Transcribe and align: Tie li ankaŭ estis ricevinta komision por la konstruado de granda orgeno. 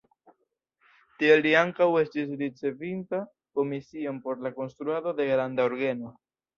Tie 1.19 1.35
li 1.41 1.51
ankaŭ 1.59 1.87
estis 2.01 2.33
ricevinta 2.41 3.23
komision 3.63 4.21
por 4.27 4.45
la 4.49 4.57
konstruado 4.61 5.19
de 5.23 5.33
granda 5.33 5.73
orgeno. 5.75 6.17